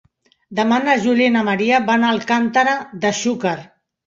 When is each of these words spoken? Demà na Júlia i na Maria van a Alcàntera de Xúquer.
Demà 0.59 0.79
na 0.85 0.95
Júlia 1.03 1.27
i 1.31 1.33
na 1.35 1.43
Maria 1.49 1.83
van 1.91 2.07
a 2.09 2.15
Alcàntera 2.15 2.75
de 3.05 3.13
Xúquer. 3.21 3.55